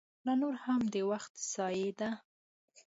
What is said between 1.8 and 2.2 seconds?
ده.